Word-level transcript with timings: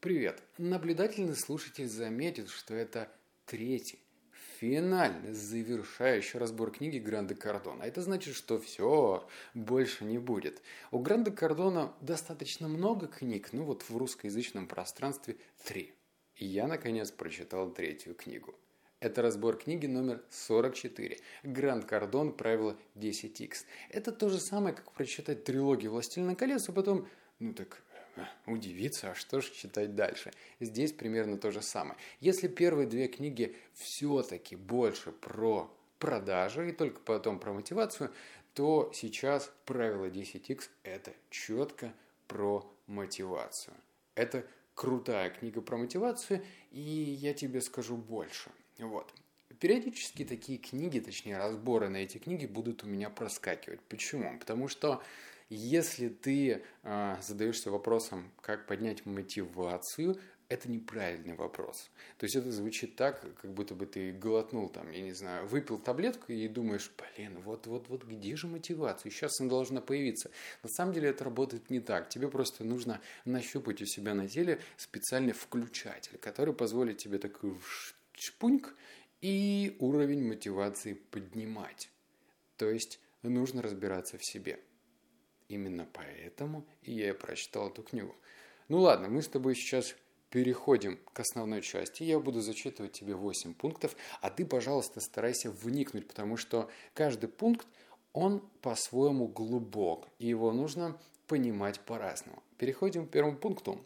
Привет! 0.00 0.42
Наблюдательный 0.56 1.36
слушатель 1.36 1.86
заметит, 1.86 2.48
что 2.48 2.72
это 2.72 3.12
третий, 3.44 3.98
финальный, 4.58 5.34
завершающий 5.34 6.38
разбор 6.38 6.70
книги 6.70 6.96
Гранда 6.96 7.34
Кардона. 7.34 7.82
Это 7.82 8.00
значит, 8.00 8.34
что 8.34 8.58
все, 8.58 9.28
больше 9.52 10.06
не 10.06 10.16
будет. 10.16 10.62
У 10.90 11.00
Гранда 11.00 11.30
Кардона 11.30 11.92
достаточно 12.00 12.66
много 12.66 13.08
книг, 13.08 13.50
ну 13.52 13.64
вот 13.64 13.82
в 13.82 13.94
русскоязычном 13.94 14.68
пространстве 14.68 15.36
три. 15.66 15.92
И 16.34 16.46
я, 16.46 16.66
наконец, 16.66 17.10
прочитал 17.10 17.70
третью 17.70 18.14
книгу. 18.14 18.54
Это 19.00 19.20
разбор 19.20 19.58
книги 19.58 19.84
номер 19.84 20.24
44. 20.30 21.18
Гранд 21.42 21.84
Кардон, 21.84 22.32
правило 22.32 22.78
10Х. 22.94 23.66
Это 23.90 24.12
то 24.12 24.30
же 24.30 24.40
самое, 24.40 24.74
как 24.74 24.92
прочитать 24.92 25.44
трилогию 25.44 25.90
«Властелина 25.90 26.34
колец», 26.36 26.70
а 26.70 26.72
потом, 26.72 27.06
ну 27.38 27.52
так, 27.52 27.82
удивиться, 28.46 29.10
а 29.10 29.14
что 29.14 29.40
же 29.40 29.52
читать 29.52 29.94
дальше. 29.94 30.32
Здесь 30.60 30.92
примерно 30.92 31.38
то 31.38 31.50
же 31.50 31.62
самое. 31.62 31.96
Если 32.20 32.48
первые 32.48 32.86
две 32.86 33.08
книги 33.08 33.56
все-таки 33.74 34.56
больше 34.56 35.12
про 35.12 35.70
продажи 35.98 36.70
и 36.70 36.72
только 36.72 37.00
потом 37.00 37.38
про 37.38 37.52
мотивацию, 37.52 38.12
то 38.54 38.90
сейчас 38.94 39.52
правило 39.64 40.06
10x 40.06 40.68
это 40.82 41.12
четко 41.30 41.92
про 42.26 42.68
мотивацию. 42.86 43.74
Это 44.14 44.44
крутая 44.74 45.30
книга 45.30 45.60
про 45.60 45.76
мотивацию, 45.76 46.44
и 46.70 46.80
я 46.80 47.34
тебе 47.34 47.60
скажу 47.60 47.96
больше. 47.96 48.50
Вот. 48.78 49.12
Периодически 49.58 50.24
такие 50.24 50.58
книги, 50.58 51.00
точнее 51.00 51.36
разборы 51.36 51.88
на 51.90 51.98
эти 51.98 52.18
книги 52.18 52.46
будут 52.46 52.82
у 52.82 52.86
меня 52.86 53.10
проскакивать. 53.10 53.80
Почему? 53.82 54.38
Потому 54.38 54.68
что 54.68 55.02
если 55.50 56.08
ты 56.08 56.62
э, 56.82 57.16
задаешься 57.20 57.70
вопросом, 57.70 58.30
как 58.40 58.66
поднять 58.66 59.04
мотивацию, 59.04 60.16
это 60.48 60.70
неправильный 60.70 61.34
вопрос. 61.34 61.90
То 62.18 62.24
есть 62.24 62.34
это 62.34 62.50
звучит 62.50 62.96
так, 62.96 63.20
как 63.40 63.52
будто 63.52 63.74
бы 63.74 63.86
ты 63.86 64.12
глотнул 64.12 64.68
там, 64.68 64.90
я 64.90 65.00
не 65.00 65.12
знаю, 65.12 65.46
выпил 65.46 65.78
таблетку 65.78 66.32
и 66.32 66.48
думаешь, 66.48 66.92
блин, 66.96 67.40
вот-вот-вот 67.40 68.04
где 68.04 68.34
же 68.36 68.48
мотивация? 68.48 69.10
Сейчас 69.10 69.40
она 69.40 69.48
должна 69.48 69.80
появиться. 69.80 70.30
На 70.64 70.68
самом 70.68 70.92
деле 70.92 71.10
это 71.10 71.24
работает 71.24 71.70
не 71.70 71.80
так. 71.80 72.08
Тебе 72.08 72.28
просто 72.28 72.64
нужно 72.64 73.00
нащупать 73.24 73.80
у 73.82 73.86
себя 73.86 74.14
на 74.14 74.28
теле 74.28 74.60
специальный 74.76 75.32
включатель, 75.32 76.18
который 76.18 76.52
позволит 76.52 76.98
тебе 76.98 77.18
такой 77.18 77.56
шпуньк 78.14 78.74
и 79.20 79.76
уровень 79.78 80.26
мотивации 80.26 80.94
поднимать. 80.94 81.90
То 82.56 82.68
есть 82.70 83.00
нужно 83.22 83.62
разбираться 83.62 84.18
в 84.18 84.24
себе. 84.24 84.58
Именно 85.50 85.88
поэтому 85.92 86.64
я 86.82 87.10
и 87.10 87.12
прочитал 87.12 87.70
эту 87.70 87.82
книгу. 87.82 88.14
Ну 88.68 88.78
ладно, 88.78 89.08
мы 89.08 89.20
с 89.20 89.26
тобой 89.26 89.56
сейчас 89.56 89.96
переходим 90.30 91.00
к 91.12 91.18
основной 91.18 91.60
части. 91.60 92.04
Я 92.04 92.20
буду 92.20 92.40
зачитывать 92.40 92.92
тебе 92.92 93.16
8 93.16 93.54
пунктов, 93.54 93.96
а 94.20 94.30
ты, 94.30 94.46
пожалуйста, 94.46 95.00
старайся 95.00 95.50
вникнуть, 95.50 96.06
потому 96.06 96.36
что 96.36 96.70
каждый 96.94 97.28
пункт, 97.28 97.66
он 98.12 98.48
по-своему 98.62 99.26
глубок, 99.26 100.06
и 100.20 100.28
его 100.28 100.52
нужно 100.52 100.96
понимать 101.26 101.80
по-разному. 101.80 102.44
Переходим 102.56 103.08
к 103.08 103.10
первому 103.10 103.36
пункту. 103.36 103.84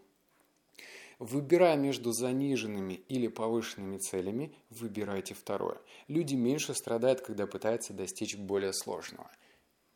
Выбирая 1.18 1.76
между 1.76 2.12
заниженными 2.12 3.00
или 3.08 3.28
повышенными 3.28 3.96
целями, 3.96 4.54
выбирайте 4.68 5.32
второе. 5.32 5.78
Люди 6.08 6.34
меньше 6.34 6.74
страдают, 6.74 7.22
когда 7.22 7.46
пытаются 7.46 7.94
достичь 7.94 8.36
более 8.36 8.74
сложного– 8.74 9.30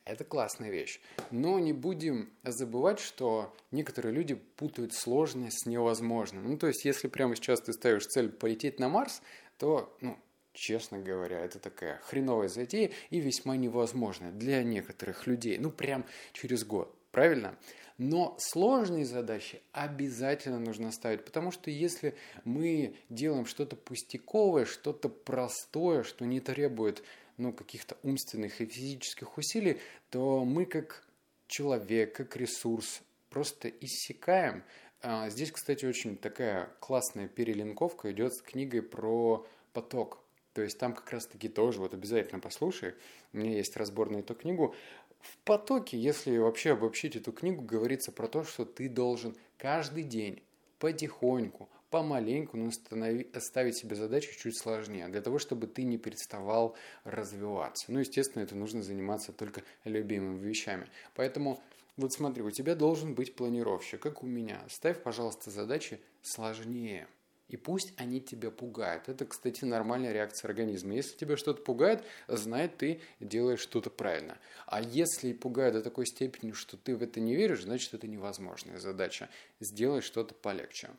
это 0.09 0.25
классная 0.25 0.70
вещь. 0.70 1.01
Но 1.31 1.59
не 1.59 1.73
будем 1.73 2.31
забывать, 2.42 2.98
что 2.98 3.55
некоторые 3.70 4.14
люди 4.14 4.34
путают 4.34 4.95
сложное 4.95 5.51
с 5.51 5.67
невозможным. 5.67 6.48
Ну, 6.48 6.56
то 6.56 6.67
есть, 6.67 6.84
если 6.84 7.09
прямо 7.09 7.37
сейчас 7.37 7.61
ты 7.61 7.73
ставишь 7.73 8.06
цель 8.06 8.31
полететь 8.31 8.81
на 8.81 8.89
Марс, 8.89 9.23
то, 9.59 9.97
ну, 10.01 10.19
честно 10.53 10.98
говоря, 10.98 11.41
это 11.41 11.59
такая 11.59 12.01
хреновая 12.05 12.48
затея 12.48 12.91
и 13.11 13.20
весьма 13.20 13.56
невозможная 13.56 14.33
для 14.33 14.63
некоторых 14.63 15.27
людей. 15.27 15.58
Ну, 15.58 15.70
прям 15.70 16.05
через 16.33 16.64
год. 16.64 16.95
Правильно? 17.11 17.57
Но 17.98 18.36
сложные 18.39 19.05
задачи 19.05 19.61
обязательно 19.73 20.61
нужно 20.61 20.92
ставить, 20.92 21.25
потому 21.25 21.51
что 21.51 21.70
если 21.70 22.14
мы 22.45 22.95
делаем 23.08 23.45
что-то 23.45 23.75
пустяковое, 23.75 24.67
что-то 24.67 25.08
простое, 25.08 26.05
что 26.05 26.25
не 26.25 26.39
требует 26.39 27.02
ну, 27.39 27.53
каких-то 27.53 27.97
умственных 28.03 28.61
и 28.61 28.67
физических 28.67 29.39
усилий, 29.39 29.81
то 30.11 30.45
мы 30.45 30.67
как 30.67 31.09
человек, 31.47 32.15
как 32.15 32.37
ресурс 32.37 33.01
просто 33.31 33.69
иссякаем. 33.69 34.65
А, 35.01 35.31
здесь, 35.31 35.53
кстати, 35.53 35.85
очень 35.87 36.17
такая 36.17 36.71
классная 36.81 37.29
перелинковка 37.29 38.13
идет 38.13 38.35
с 38.35 38.43
книгой 38.43 38.83
про 38.83 39.47
поток. 39.73 40.23
То 40.53 40.63
есть 40.63 40.79
там 40.79 40.93
как 40.93 41.11
раз-таки 41.13 41.49
тоже, 41.49 41.79
вот 41.79 41.95
обязательно 41.95 42.41
послушай, 42.41 42.95
у 43.33 43.39
меня 43.39 43.57
есть 43.57 43.77
разбор 43.77 44.11
на 44.11 44.19
эту 44.19 44.35
книгу. 44.35 44.75
В 45.20 45.39
потоке, 45.39 45.97
если 45.97 46.37
вообще 46.37 46.73
обобщить 46.73 47.17
эту 47.17 47.33
книгу, 47.33 47.63
говорится 47.63 48.13
про 48.13 48.29
то, 48.29 48.45
что 48.45 48.65
ты 48.65 48.89
должен 48.89 49.37
каждый 49.57 50.03
день 50.03 50.43
потихоньку, 50.79 51.69
помаленьку, 51.91 52.57
но 52.57 52.71
ставить 52.71 53.77
себе 53.77 53.97
задачи 53.97 54.37
чуть 54.39 54.59
сложнее, 54.59 55.09
для 55.09 55.21
того, 55.21 55.39
чтобы 55.39 55.67
ты 55.67 55.83
не 55.83 55.99
переставал 55.99 56.77
развиваться. 57.05 57.87
Ну, 57.93 58.01
естественно, 58.01 58.43
это 58.43 58.55
нужно 58.55 58.83
заниматься 58.83 59.33
только 59.33 59.63
любимыми 59.85 60.47
вещами. 60.47 60.87
Поэтому, 61.15 61.63
вот 61.97 62.13
смотри, 62.13 62.43
у 62.43 62.51
тебя 62.51 62.75
должен 62.75 63.15
быть 63.15 63.35
планировщик, 63.35 64.01
как 64.01 64.23
у 64.23 64.27
меня. 64.27 64.65
Ставь, 64.69 65.03
пожалуйста, 65.03 65.51
задачи 65.51 66.01
сложнее. 66.23 67.09
И 67.49 67.57
пусть 67.57 67.95
они 67.97 68.20
тебя 68.20 68.51
пугают. 68.51 69.09
Это, 69.09 69.25
кстати, 69.25 69.65
нормальная 69.65 70.13
реакция 70.13 70.51
организма. 70.51 70.95
Если 70.95 71.17
тебя 71.17 71.39
что-то 71.39 71.63
пугает, 71.63 72.05
знай, 72.29 72.69
ты 72.69 73.01
делаешь 73.20 73.61
что-то 73.61 73.89
правильно. 73.89 74.37
А 74.67 74.83
если 74.83 75.33
пугает 75.33 75.73
до 75.73 75.83
такой 75.83 76.07
степени, 76.07 76.53
что 76.53 76.77
ты 76.77 76.95
в 76.95 77.03
это 77.03 77.20
не 77.20 77.35
веришь, 77.35 77.63
значит, 77.63 77.95
это 77.95 78.07
невозможная 78.07 78.79
задача. 78.79 79.31
Сделай 79.61 80.03
что-то 80.03 80.35
полегче. 80.35 80.91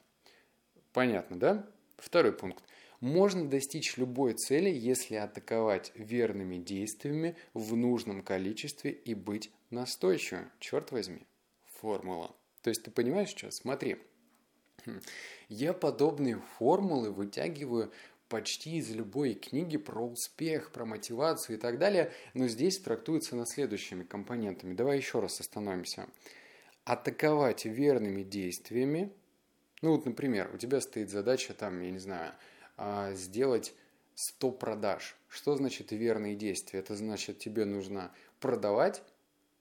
Понятно, 0.99 1.39
да? 1.39 1.65
Второй 1.95 2.33
пункт. 2.33 2.61
Можно 2.99 3.49
достичь 3.49 3.95
любой 3.95 4.33
цели, 4.33 4.69
если 4.69 5.15
атаковать 5.15 5.93
верными 5.95 6.57
действиями 6.57 7.37
в 7.53 7.73
нужном 7.77 8.21
количестве 8.21 8.91
и 8.91 9.13
быть 9.13 9.49
настойчивым. 9.69 10.51
Черт 10.59 10.91
возьми. 10.91 11.25
Формула. 11.79 12.35
То 12.63 12.69
есть 12.69 12.83
ты 12.83 12.91
понимаешь 12.91 13.29
сейчас? 13.29 13.59
Смотри. 13.61 13.95
Я 15.47 15.71
подобные 15.71 16.41
формулы 16.57 17.11
вытягиваю 17.11 17.93
почти 18.27 18.75
из 18.75 18.89
любой 18.91 19.35
книги 19.35 19.77
про 19.77 20.05
успех, 20.05 20.73
про 20.73 20.83
мотивацию 20.83 21.55
и 21.55 21.59
так 21.61 21.79
далее, 21.79 22.11
но 22.33 22.49
здесь 22.49 22.77
трактуется 22.77 23.37
на 23.37 23.45
следующими 23.45 24.03
компонентами. 24.03 24.73
Давай 24.73 24.97
еще 24.97 25.21
раз 25.21 25.39
остановимся. 25.39 26.09
Атаковать 26.83 27.63
верными 27.63 28.23
действиями 28.23 29.13
ну 29.81 29.91
вот, 29.91 30.05
например, 30.05 30.51
у 30.53 30.57
тебя 30.57 30.81
стоит 30.81 31.09
задача, 31.09 31.53
там, 31.53 31.79
я 31.81 31.91
не 31.91 31.99
знаю, 31.99 32.33
а, 32.77 33.13
сделать 33.13 33.73
100 34.15 34.51
продаж. 34.51 35.15
Что 35.29 35.55
значит 35.55 35.91
верные 35.91 36.35
действия? 36.35 36.79
Это 36.79 36.95
значит, 36.95 37.39
тебе 37.39 37.65
нужно 37.65 38.11
продавать 38.41 39.01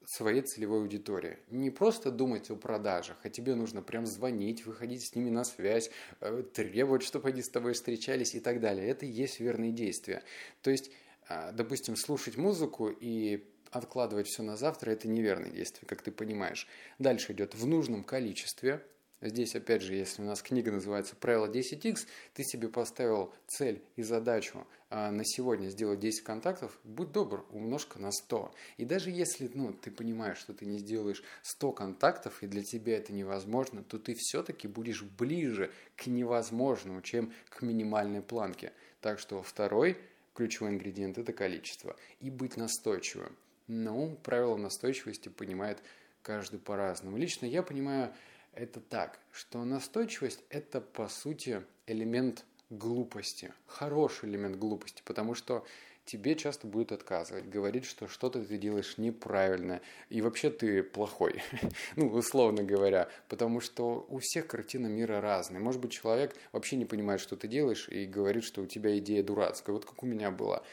своей 0.05 0.41
целевой 0.41 0.81
аудитории. 0.81 1.39
Не 1.51 1.71
просто 1.71 2.11
думать 2.11 2.51
о 2.51 2.57
продажах, 2.57 3.19
а 3.23 3.29
тебе 3.29 3.55
нужно 3.55 3.83
прям 3.83 4.07
звонить, 4.07 4.65
выходить 4.67 5.05
с 5.05 5.15
ними 5.15 5.31
на 5.31 5.45
связь, 5.45 5.91
э, 6.21 6.43
требовать, 6.55 7.03
чтобы 7.03 7.29
они 7.29 7.43
с 7.43 7.49
тобой 7.51 7.75
встречались 7.75 8.35
и 8.35 8.41
так 8.41 8.61
далее. 8.61 8.89
Это 8.89 9.07
и 9.07 9.11
есть 9.11 9.39
верные 9.39 9.71
действия. 9.71 10.25
То 10.63 10.71
есть, 10.71 10.91
а, 11.29 11.53
допустим, 11.53 11.95
слушать 11.95 12.37
музыку 12.37 12.89
и 12.89 13.45
откладывать 13.71 14.27
все 14.27 14.43
на 14.43 14.57
завтра– 14.57 14.91
это 14.93 15.09
неверные 15.09 15.53
действия, 15.53 15.87
как 15.87 16.01
ты 16.01 16.11
понимаешь. 16.11 16.67
Дальше 16.99 17.33
идет 17.33 17.55
в 17.55 17.67
нужном 17.67 18.03
количестве– 18.03 18.83
Здесь, 19.21 19.57
опять 19.57 19.83
же, 19.83 19.95
если 19.95 20.23
у 20.23 20.27
нас 20.27 20.43
книга 20.43 20.71
называется 20.71 21.17
«Правило 21.17 21.51
10x», 21.51 22.07
ты 22.35 22.45
себе 22.45 22.69
поставил 22.69 23.35
цель 23.49 23.83
и 23.97 24.03
задачу 24.03 24.65
а, 24.91 25.11
на 25.11 25.25
сегодня 25.25 25.69
сделать 25.71 25.99
10 25.99 26.23
контактов, 26.23 26.79
будь 26.85 27.11
добр, 27.11 27.45
умножка 27.51 27.99
на 27.99 28.13
100. 28.13 28.55
И 28.77 28.85
даже 28.85 29.11
если 29.11 29.51
ну, 29.53 29.73
ты 29.73 29.91
понимаешь, 29.91 30.39
что 30.39 30.55
ты 30.55 30.67
не 30.67 30.79
сделаешь 30.79 31.25
100 31.43 31.73
контактов, 31.73 32.45
и 32.45 32.47
для 32.47 32.63
тебя 32.63 32.97
это 32.97 33.13
невозможно, 33.13 33.83
то 33.83 33.99
ты 33.99 34.15
все-таки 34.17 34.69
будешь 34.69 35.03
ближе 35.03 35.73
к 35.97 36.07
невозможному, 36.07 37.03
чем 37.03 37.33
к 37.49 37.63
минимальной 37.63 38.23
планке. 38.23 38.73
Так 39.01 39.19
что 39.19 39.43
второй 39.43 39.99
ключевой 40.33 40.71
ингредиент– 40.71 41.19
это 41.19 41.33
количество. 41.33 41.97
И 42.21 42.31
быть 42.31 42.57
настойчивым. 42.57 43.37
Ну, 43.67 44.17
правило 44.23 44.57
настойчивости 44.57 45.29
понимает 45.29 45.83
каждый 46.23 46.61
по-разному. 46.61 47.17
Лично 47.17 47.47
я 47.47 47.65
понимаю 47.65 48.15
это 48.59 48.81
так, 48.81 49.21
что 49.31 49.65
настойчивость– 49.65 50.43
это, 50.51 50.81
по 50.81 51.09
сути, 51.09 51.63
элемент 51.87 52.45
глупости, 52.71 53.55
хороший 53.67 54.29
элемент 54.29 54.57
глупости, 54.57 55.01
потому 55.05 55.35
что 55.35 55.65
тебе 56.05 56.35
часто 56.35 56.67
будет 56.67 56.91
отказывать, 56.91 57.49
говорить, 57.49 57.85
что 57.85 58.09
что-то 58.09 58.45
ты 58.45 58.59
делаешь 58.59 58.99
неправильно, 58.99 59.81
и 60.09 60.21
вообще 60.23 60.51
ты 60.51 60.83
плохой, 60.83 61.41
ну, 61.97 62.09
условно 62.09 62.65
говоря, 62.65 63.09
потому 63.29 63.61
что 63.61 64.05
у 64.09 64.19
всех 64.19 64.49
картина 64.49 64.89
мира 64.89 65.21
разная. 65.21 65.61
Может 65.61 65.81
быть, 65.81 65.93
человек 65.93 66.35
вообще 66.51 66.77
не 66.77 66.85
понимает, 66.85 67.21
что 67.21 67.37
ты 67.37 67.47
делаешь, 67.47 67.89
и 67.89 68.07
говорит, 68.07 68.43
что 68.43 68.63
у 68.63 68.67
тебя 68.67 68.99
идея 68.99 69.23
дурацкая, 69.23 69.73
вот 69.75 69.85
как 69.85 70.03
у 70.03 70.07
меня 70.07 70.33
была. 70.33 70.65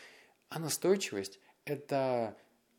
А 0.50 0.60
настойчивость– 0.60 1.40
это 1.66 2.36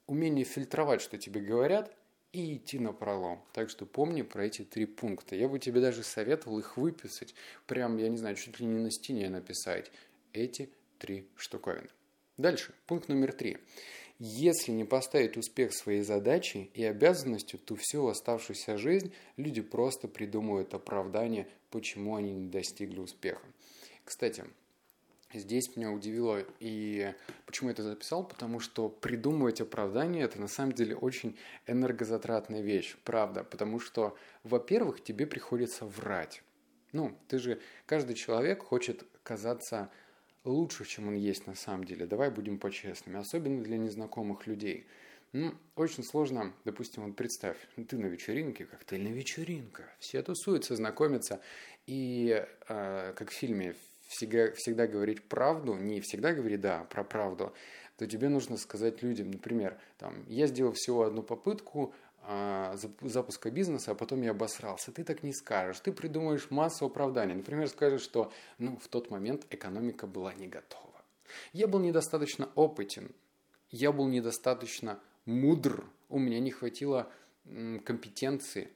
умение 0.07 0.45
фильтровать, 0.45 1.01
что 1.01 1.17
тебе 1.17 1.41
говорят, 1.41 1.95
и 2.37 2.57
идти 2.57 2.79
на 2.79 2.93
пролом. 2.93 3.43
Так 3.55 3.71
что 3.71 3.87
помни 3.87 4.21
про 4.21 4.45
эти 4.45 4.63
три 4.63 4.85
пункта. 4.85 5.35
Я 5.35 5.49
бы 5.49 5.59
тебе 5.59 5.81
даже 5.81 6.03
советовал 6.03 6.59
их 6.59 6.77
выписать. 6.77 7.35
Прям, 7.67 7.97
я 7.97 8.11
не 8.11 8.19
знаю, 8.19 8.37
чуть 8.37 8.61
ли 8.61 8.67
не 8.67 8.79
на 8.79 8.91
стене 8.91 9.31
написать. 9.31 9.91
Эти 10.35 10.69
три 10.99 11.27
штуковины. 11.35 11.89
Дальше, 12.37 12.75
пункт 12.87 13.09
номер 13.09 13.33
три. 13.33 13.57
Если 14.19 14.73
не 14.73 14.85
поставить 14.85 15.39
успех 15.39 15.73
своей 15.73 16.03
задачей 16.03 16.71
и 16.75 16.85
обязанностью, 16.85 17.59
то 17.59 17.75
всю 17.75 18.07
оставшуюся 18.07 18.77
жизнь 18.77 19.13
люди 19.39 19.63
просто 19.63 20.07
придумывают 20.07 20.75
оправдание, 20.75 21.49
почему 21.71 22.17
они 22.17 22.33
не 22.33 22.49
достигли 22.49 22.99
успеха. 23.01 23.47
Кстати, 24.05 24.45
здесь 25.33 25.77
меня 25.77 25.91
удивило 25.91 26.45
и 26.61 27.15
почему 27.47 27.69
я 27.69 27.75
это 27.75 27.83
записал, 27.83 28.27
потому 28.27 28.61
что 28.61 28.89
придумывать 28.89 29.61
оправдание 29.61 30.25
это 30.25 30.41
на 30.41 30.49
самом 30.49 30.73
деле 30.73 30.97
очень 30.97 31.37
энергозатратная 31.67 32.61
вещь, 32.61 32.97
правда, 33.05 33.45
потому 33.45 33.81
что, 33.81 34.17
во-первых, 34.45 35.03
тебе 35.03 35.27
приходится 35.27 35.85
врать. 35.85 36.43
Ну, 36.93 37.17
ты 37.29 37.39
же, 37.39 37.61
каждый 37.85 38.15
человек 38.15 38.63
хочет 38.63 39.05
казаться 39.23 39.91
лучше, 40.45 40.85
чем 40.85 41.09
он 41.09 41.15
есть 41.15 41.47
на 41.47 41.55
самом 41.55 41.85
деле. 41.85 42.07
Давай 42.07 42.31
будем 42.31 42.59
по-честными, 42.59 43.19
особенно 43.19 43.63
для 43.63 43.77
незнакомых 43.77 44.47
людей. 44.47 44.87
Ну, 45.33 45.55
очень 45.75 46.05
сложно, 46.05 46.55
допустим, 46.65 47.05
вот 47.05 47.17
представь, 47.17 47.57
ты 47.89 47.99
на 47.99 48.07
вечеринке, 48.07 48.65
коктейльная 48.65 49.13
вечеринка, 49.13 49.85
все 49.99 50.23
тусуются, 50.23 50.77
знакомятся, 50.77 51.41
и 51.87 52.47
э, 52.69 53.13
как 53.15 53.31
в 53.31 53.35
фильме 53.35 53.75
всегда, 54.07 54.53
всегда 54.53 54.87
говорить 54.87 55.23
правду, 55.23 55.75
не 55.75 56.01
всегда 56.01 56.33
говорить 56.33 56.61
да, 56.61 56.85
про 56.85 57.05
правду, 57.05 57.53
то 57.97 58.07
тебе 58.07 58.29
нужно 58.29 58.57
сказать 58.57 59.03
людям, 59.03 59.31
например, 59.31 59.79
там, 59.99 60.25
я 60.29 60.47
сделал 60.47 60.73
всего 60.73 61.05
одну 61.05 61.23
попытку, 61.23 61.95
а, 62.29 62.77
запуска 63.03 63.53
бизнеса, 63.53 63.93
а 63.93 63.95
потом 63.95 64.21
я 64.23 64.33
обосрался. 64.33 64.91
Ты 64.91 65.05
так 65.05 65.23
не 65.23 65.33
скажешь. 65.33 65.79
Ты 65.79 65.93
придумаешь 65.93 66.51
массу 66.51 66.87
оправданий. 66.87 67.35
Например, 67.35 67.69
скажешь, 67.69 68.03
что 68.03 68.33
ну, 68.59 68.77
в 68.79 68.89
тот 68.89 69.11
момент 69.11 69.47
экономика 69.51 70.09
была 70.09 70.35
не 70.35 70.49
готова. 70.49 70.83
Я 71.53 71.69
был 71.69 71.79
недостаточно 71.79 72.49
опытен. 72.57 73.15
Я 73.71 73.93
был 73.93 74.09
недостаточно 74.09 74.99
мудр. 75.25 75.85
У 76.09 76.19
меня 76.19 76.41
не 76.41 76.51
хватило 76.51 77.13
компетенции. 77.85 78.71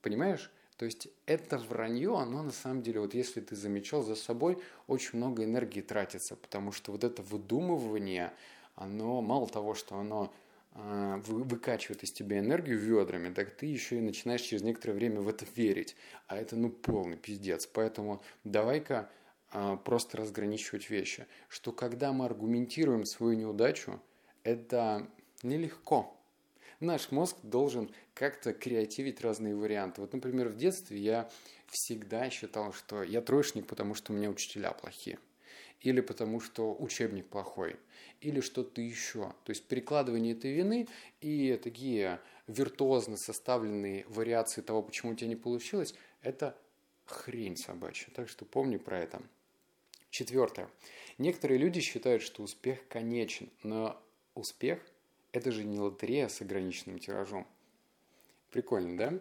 Понимаешь? 0.00 0.52
То 0.76 0.86
есть 0.86 1.08
это 1.26 1.58
вранье, 1.58 2.18
оно 2.18 2.42
на 2.42 2.50
самом 2.50 2.82
деле, 2.82 3.00
вот 3.00 3.14
если 3.14 3.40
ты 3.40 3.54
замечал 3.54 4.02
за 4.02 4.16
собой, 4.16 4.58
очень 4.88 5.18
много 5.18 5.44
энергии 5.44 5.80
тратится, 5.80 6.34
потому 6.34 6.72
что 6.72 6.90
вот 6.92 7.04
это 7.04 7.22
выдумывание, 7.22 8.32
оно 8.74 9.22
мало 9.22 9.46
того, 9.46 9.74
что 9.74 9.96
оно 9.96 10.32
а, 10.72 11.18
выкачивает 11.26 12.02
из 12.02 12.10
тебя 12.10 12.40
энергию 12.40 12.78
ведрами, 12.78 13.32
так 13.32 13.54
ты 13.54 13.66
еще 13.66 13.98
и 13.98 14.00
начинаешь 14.00 14.40
через 14.40 14.62
некоторое 14.62 14.94
время 14.94 15.20
в 15.20 15.28
это 15.28 15.46
верить. 15.54 15.94
А 16.26 16.36
это 16.36 16.56
ну 16.56 16.68
полный 16.70 17.16
пиздец. 17.16 17.66
Поэтому 17.66 18.22
давай-ка 18.42 19.08
а, 19.52 19.76
просто 19.76 20.16
разграничивать 20.16 20.90
вещи. 20.90 21.28
Что 21.48 21.70
когда 21.70 22.12
мы 22.12 22.24
аргументируем 22.24 23.04
свою 23.04 23.38
неудачу, 23.38 24.00
это 24.42 25.06
нелегко. 25.44 26.13
Наш 26.84 27.10
мозг 27.10 27.36
должен 27.42 27.90
как-то 28.12 28.52
креативить 28.52 29.22
разные 29.22 29.56
варианты. 29.56 30.02
Вот, 30.02 30.12
например, 30.12 30.48
в 30.48 30.56
детстве 30.56 30.98
я 30.98 31.30
всегда 31.68 32.28
считал, 32.28 32.74
что 32.74 33.02
я 33.02 33.22
троечник, 33.22 33.66
потому 33.66 33.94
что 33.94 34.12
у 34.12 34.16
меня 34.16 34.28
учителя 34.28 34.72
плохие 34.72 35.18
или 35.80 36.00
потому 36.00 36.40
что 36.40 36.74
учебник 36.74 37.26
плохой, 37.26 37.76
или 38.20 38.40
что-то 38.40 38.80
еще. 38.80 39.34
То 39.44 39.50
есть 39.50 39.64
перекладывание 39.64 40.32
этой 40.32 40.52
вины 40.52 40.88
и 41.20 41.60
такие 41.62 42.20
виртуозно 42.46 43.18
составленные 43.18 44.06
вариации 44.08 44.62
того, 44.62 44.82
почему 44.82 45.12
у 45.12 45.14
тебя 45.14 45.28
не 45.28 45.36
получилось, 45.36 45.94
это 46.22 46.56
хрень 47.04 47.56
собачья. 47.56 48.10
Так 48.14 48.30
что 48.30 48.46
помни 48.46 48.78
про 48.78 48.98
это. 48.98 49.22
Четвертое. 50.08 50.70
Некоторые 51.18 51.58
люди 51.58 51.80
считают, 51.80 52.22
что 52.22 52.42
успех 52.42 52.86
конечен, 52.88 53.50
но 53.62 54.00
успех– 54.34 54.80
это 55.34 55.50
же 55.50 55.64
не 55.64 55.80
лотерея 55.80 56.28
с 56.28 56.40
ограниченным 56.40 56.98
тиражом. 56.98 57.46
Прикольно, 58.50 58.96
да? 58.96 59.12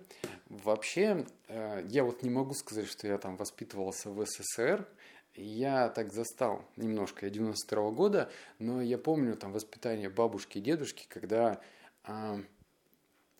Вообще, 0.48 1.25
э, 1.48 1.86
я 1.89 2.04
вот 2.04 2.21
не 2.21 2.30
могу 2.30 2.54
сказать, 2.54 2.88
что 2.88 3.07
я 3.07 3.18
там 3.18 3.36
воспитывался 3.36 4.12
в 4.12 4.24
СССР, 4.24 4.88
я 5.36 5.89
так 5.89 6.13
застал 6.13 6.63
немножко, 6.77 7.25
я 7.25 7.31
92 7.31 7.81
-го 7.81 7.92
года, 7.92 8.31
но 8.60 8.80
я 8.80 9.00
помню 9.00 9.36
там 9.36 9.51
воспитание 9.51 10.10
бабушки 10.10 10.60
и 10.60 10.62
дедушки, 10.62 11.07
когда 11.10 11.60
э, 12.06 12.44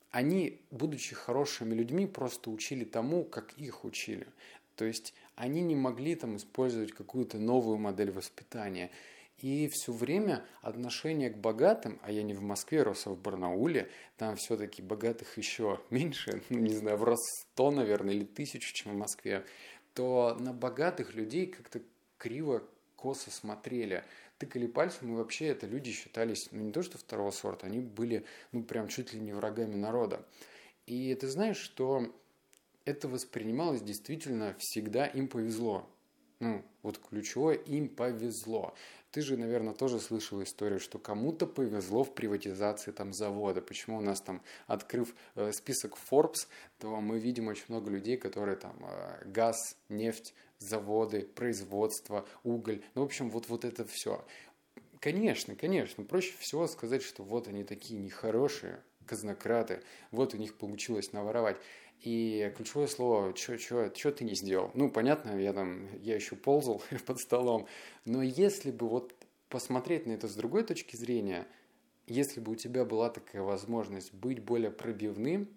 они, 0.10 0.60
будучи 0.72 1.14
хорошими 1.14 1.76
людьми, 1.76 2.08
просто 2.08 2.50
учили 2.50 2.86
тому, 2.86 3.24
как 3.24 3.54
их 3.54 3.86
учили. 3.86 4.26
То 4.76 4.86
есть 4.86 5.14
они 5.36 5.62
не 5.62 5.76
могли 5.76 6.16
там 6.16 6.38
использовать 6.38 6.92
какую-то 6.92 7.38
новую 7.38 7.78
модель 7.78 8.10
воспитания. 8.10 8.90
И 9.44 9.68
все 9.68 9.92
время 9.92 10.44
отношение 10.62 11.30
к 11.30 11.38
богатым, 11.38 12.00
а 12.02 12.12
я 12.12 12.24
не 12.24 12.34
в 12.34 12.42
Москве, 12.42 12.82
рос, 12.82 13.06
а 13.06 13.12
в 13.12 13.22
Барнауле, 13.22 13.90
там 14.18 14.36
все-таки 14.38 14.82
богатых 14.82 15.38
еще 15.38 15.80
меньше, 15.92 16.42
ну, 16.50 16.58
не 16.58 16.74
знаю, 16.74 16.98
в 16.98 17.04
раз 17.04 17.20
сто, 17.42 17.70
наверное, 17.70 18.16
или 18.16 18.26
тысячу, 18.26 18.74
чем 18.74 18.94
в 18.94 18.98
Москве 18.98 19.46
то 19.94 20.36
на 20.40 20.54
богатых 20.54 21.14
людей 21.14 21.48
как-то 21.48 21.82
криво, 22.18 22.64
косо 22.96 23.32
смотрели. 23.32 24.04
Тыкали 24.38 24.68
пальцем, 24.68 25.14
и 25.14 25.16
вообще 25.16 25.48
это 25.48 25.68
люди 25.68 25.92
считались, 25.92 26.50
ну 26.52 26.64
не 26.64 26.72
то 26.72 26.82
что 26.82 26.98
второго 26.98 27.32
сорта, 27.32 27.68
они 27.68 27.80
были, 27.80 28.26
ну 28.52 28.64
прям 28.64 28.88
чуть 28.88 29.14
ли 29.14 29.20
не 29.20 29.32
врагами 29.32 29.76
народа. 29.76 30.26
И 30.86 31.14
ты 31.16 31.28
знаешь, 31.28 31.58
что 31.58 32.14
это 32.84 33.08
воспринималось 33.08 33.82
действительно 33.82 34.56
всегда 34.60 35.06
им 35.06 35.28
повезло. 35.28 35.88
Ну, 36.44 36.62
вот 36.82 36.98
ключевое, 36.98 37.56
им 37.56 37.88
повезло. 37.88 38.76
Ты 39.12 39.22
же, 39.22 39.38
наверное, 39.38 39.74
тоже 39.74 40.02
слышал 40.02 40.44
историю, 40.44 40.82
что 40.82 41.00
кому-то 41.00 41.48
повезло 41.48 42.04
в 42.04 42.14
приватизации 42.14 42.92
там 42.92 43.14
завода. 43.14 43.62
Почему 43.62 44.00
у 44.00 44.02
нас 44.02 44.20
там, 44.20 44.42
открыв 44.68 45.16
э, 45.36 45.54
список 45.54 45.98
Forbes, 46.12 46.48
то 46.80 47.00
мы 47.00 47.18
видим 47.18 47.48
очень 47.48 47.64
много 47.70 47.90
людей, 47.90 48.18
которые 48.18 48.58
там 48.58 48.76
э, 48.82 49.24
газ, 49.26 49.78
нефть, 49.88 50.34
заводы, 50.60 51.22
производство, 51.22 52.28
уголь. 52.44 52.84
Ну, 52.94 53.04
в 53.04 53.06
общем, 53.06 53.30
вот, 53.30 53.48
вот 53.48 53.64
это 53.64 53.86
все. 53.86 54.26
Конечно, 55.00 55.56
конечно, 55.56 56.04
проще 56.04 56.34
всего 56.40 56.68
сказать, 56.68 57.04
что 57.04 57.24
вот 57.24 57.48
они 57.48 57.64
такие 57.64 58.02
нехорошие, 58.02 58.84
казнократы, 59.06 59.82
вот 60.12 60.34
у 60.34 60.38
них 60.38 60.58
получилось 60.58 61.14
наворовать. 61.14 61.56
И 62.04 62.54
ключевое 62.58 62.88
слово, 62.88 63.34
что 63.34 64.12
ты 64.12 64.26
не 64.26 64.36
сделал? 64.36 64.72
Ну, 64.74 64.92
понятно, 64.92 65.40
я 65.40 65.54
там, 65.54 65.88
я 66.02 66.16
еще 66.16 66.36
ползал 66.36 66.84
под 67.06 67.20
столом, 67.20 67.66
но 68.04 68.22
если 68.22 68.72
бы 68.72 68.90
вот 68.90 69.16
посмотреть 69.48 70.06
на 70.06 70.12
это 70.12 70.28
с 70.28 70.36
другой 70.36 70.64
точки 70.64 70.98
зрения, 70.98 71.48
если 72.06 72.42
бы 72.42 72.52
у 72.52 72.56
тебя 72.56 72.84
была 72.84 73.10
такая 73.10 73.42
возможность 73.42 74.14
быть 74.14 74.40
более 74.40 74.70
пробивным, 74.70 75.48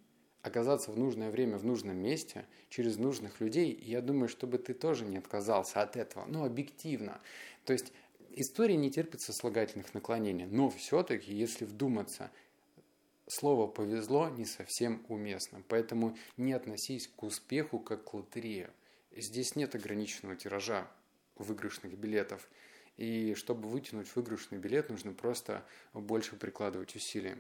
оказаться 0.43 0.93
в 0.93 0.99
нужное 0.99 1.33
время 1.33 1.59
в 1.59 1.65
нужном 1.65 1.97
месте, 1.97 2.47
через 2.69 2.97
нужных 2.97 3.41
людей, 3.41 3.77
я 3.83 4.01
думаю, 4.01 4.29
чтобы 4.29 4.59
ты 4.59 4.73
тоже 4.73 5.05
не 5.05 5.17
отказался 5.17 5.83
от 5.83 5.97
этого, 5.97 6.27
ну, 6.27 6.45
объективно. 6.45 7.21
То 7.65 7.73
есть 7.73 7.93
история 8.31 8.77
не 8.77 8.93
терпит 8.93 9.21
сослагательных 9.21 9.93
наклонений, 9.95 10.47
но 10.47 10.71
все-таки, 10.71 11.35
если 11.35 11.65
вдуматься, 11.65 12.31
слово 13.29 13.67
«повезло» 13.67 14.29
не 14.29 14.45
совсем 14.45 15.05
уместно, 15.09 15.63
поэтому 15.69 16.17
не 16.37 16.53
относись 16.53 17.09
к 17.09 17.23
успеху 17.23 17.79
как 17.79 18.05
к 18.05 18.15
лотерее. 18.15 18.71
Здесь 19.11 19.57
нет 19.57 19.75
ограниченного 19.75 20.37
тиража 20.37 20.91
выигрышных 21.37 21.97
билетов, 21.97 22.49
и 22.97 23.35
чтобы 23.35 23.69
вытянуть 23.69 24.15
выигрышный 24.15 24.59
билет, 24.59 24.89
нужно 24.89 25.13
просто 25.13 25.65
больше 25.93 26.37
прикладывать 26.37 26.97
усилий. 26.97 27.37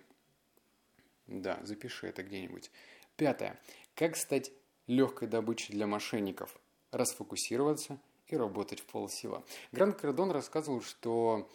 Да, 1.27 1.61
запиши 1.65 2.07
это 2.07 2.23
где-нибудь. 2.23 2.71
Пятое. 3.17 3.59
Как 3.95 4.17
стать 4.17 4.53
легкой 4.87 5.29
добычей 5.29 5.73
для 5.73 5.87
мошенников? 5.87 6.59
Расфокусироваться 6.93 7.99
и 8.29 8.37
работать 8.37 8.81
в 8.81 8.87
полсила. 8.87 9.45
Гранд 9.73 9.97
Кардон 10.01 10.31
рассказывал, 10.31 10.83
что 10.83 11.49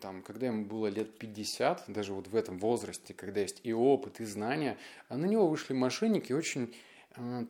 там, 0.00 0.22
когда 0.22 0.46
ему 0.46 0.64
было 0.64 0.86
лет 0.86 1.18
50, 1.18 1.84
даже 1.88 2.14
вот 2.14 2.28
в 2.28 2.36
этом 2.36 2.58
возрасте, 2.58 3.12
когда 3.12 3.40
есть 3.40 3.60
и 3.64 3.72
опыт, 3.72 4.20
и 4.20 4.24
знания, 4.24 4.78
на 5.08 5.26
него 5.26 5.48
вышли 5.48 5.74
мошенники 5.74 6.32
очень 6.32 6.74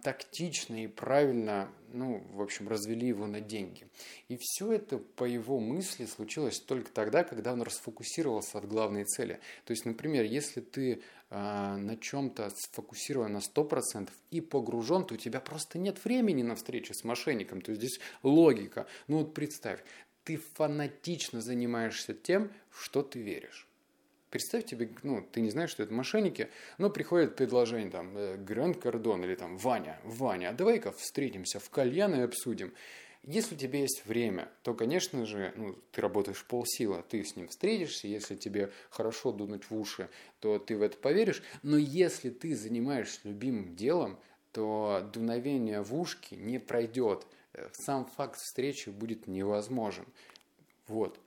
тактично 0.03 0.85
и 0.85 0.87
правильно, 0.87 1.69
ну, 1.97 2.23
в 2.33 2.43
общем, 2.43 2.69
развели 2.69 3.09
его 3.09 3.27
на 3.27 3.41
деньги. 3.41 3.89
И 4.29 4.37
все 4.41 4.73
это, 4.73 4.99
по 4.99 5.25
его 5.25 5.59
мысли, 5.59 6.07
случилось 6.07 6.61
только 6.61 6.93
тогда, 6.93 7.25
когда 7.25 7.53
он 7.53 7.63
расфокусировался 7.63 8.59
от 8.59 8.69
главной 8.69 9.05
цели. 9.05 9.41
То 9.65 9.73
есть, 9.73 9.85
например, 9.85 10.25
если 10.25 10.61
ты 10.61 11.03
э, 11.31 11.77
на 11.77 11.97
чем-то 11.97 12.51
сфокусирован 12.51 13.33
на 13.33 13.39
100% 13.39 14.11
и 14.31 14.41
погружен, 14.41 15.05
то 15.05 15.15
у 15.15 15.17
тебя 15.17 15.41
просто 15.41 15.79
нет 15.79 16.05
времени 16.05 16.43
на 16.43 16.55
встречу 16.55 16.95
с 16.95 17.03
мошенником. 17.03 17.61
То 17.61 17.73
есть 17.73 17.83
здесь 17.83 18.01
логика. 18.23 18.87
Ну 19.09 19.19
вот 19.19 19.35
представь, 19.35 19.83
ты 20.25 20.37
фанатично 20.37 21.41
занимаешься 21.41 22.13
тем, 22.13 22.53
что 22.71 23.03
ты 23.03 23.21
веришь. 23.21 23.66
Представь 24.37 24.67
тебе, 24.67 24.91
ну, 25.03 25.27
ты 25.33 25.41
не 25.41 25.49
знаешь, 25.49 25.71
что 25.71 25.83
это 25.83 25.95
мошенники, 25.95 26.51
но 26.77 26.91
приходит 26.91 27.37
предложение, 27.37 27.91
там, 27.91 28.17
э, 28.17 28.37
Гранд 28.37 28.77
Кардон 28.77 29.25
или 29.25 29.35
там, 29.35 29.57
Ваня, 29.57 29.99
Ваня, 30.05 30.51
а 30.51 30.53
давай-ка 30.53 30.93
встретимся 30.93 31.59
в 31.59 31.71
кальян 31.71 32.15
и 32.15 32.21
обсудим. 32.21 32.75
Если 33.23 33.55
у 33.55 33.59
тебя 33.59 33.81
есть 33.81 34.05
время, 34.05 34.51
то, 34.63 34.75
конечно 34.75 35.25
же, 35.25 35.55
ну, 35.57 35.75
ты 35.91 36.03
работаешь 36.03 36.45
полсила, 36.45 37.03
ты 37.03 37.25
с 37.25 37.35
ним 37.35 37.49
встретишься, 37.49 38.09
если 38.09 38.37
тебе 38.37 38.71
хорошо 38.91 39.33
дунуть 39.33 39.71
в 39.71 39.75
уши, 39.75 40.11
то 40.41 40.59
ты 40.59 40.77
в 40.77 40.83
это 40.83 40.99
поверишь, 40.99 41.43
но 41.63 41.79
если 41.79 42.29
ты 42.29 42.55
занимаешься 42.55 43.21
любимым 43.25 43.75
делом, 43.75 44.19
то 44.53 45.09
дуновение 45.15 45.81
в 45.81 45.99
ушки 45.99 46.35
не 46.35 46.59
пройдет, 46.61 47.27
Э, 47.57 47.69
сам 47.73 48.05
факт 48.05 48.39
встречи 48.39 48.91
будет 48.91 49.27
невозможен. 49.27 50.05
Вот, 50.89 51.19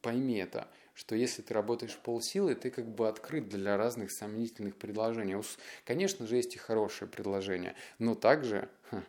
пойми 0.00 0.36
это, 0.36 0.68
что 1.00 1.14
если 1.14 1.40
ты 1.40 1.54
работаешь 1.54 1.96
полсилы, 1.96 2.54
ты 2.54 2.70
как 2.70 2.86
бы 2.86 3.08
открыт 3.08 3.48
для 3.48 3.78
разных 3.78 4.12
сомнительных 4.12 4.76
предложений. 4.76 5.42
Конечно 5.86 6.26
же, 6.26 6.36
есть 6.36 6.56
и 6.56 6.58
хорошие 6.58 7.08
предложения, 7.08 7.74
но 7.98 8.14
также, 8.14 8.68
ха, 8.90 9.02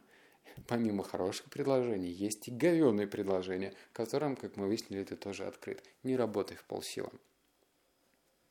помимо 0.68 1.04
хороших 1.04 1.48
предложений, 1.50 2.12
есть 2.12 2.48
и 2.48 2.52
говенные 2.52 3.08
предложения, 3.08 3.74
которым, 3.92 4.38
как 4.38 4.56
мы 4.56 4.68
выяснили, 4.68 5.04
ты 5.04 5.18
тоже 5.18 5.46
открыт. 5.46 5.84
Не 6.04 6.16
работай 6.16 6.56
в 6.56 6.64
полсилы. 6.64 7.12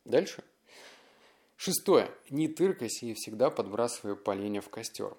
Дальше. 0.04 0.44
Шестое. 1.56 2.10
Не 2.28 2.46
тыркайся 2.46 3.06
и 3.06 3.14
всегда 3.14 3.48
подбрасывай 3.48 4.16
поленья 4.16 4.60
в 4.60 4.68
костер. 4.68 5.16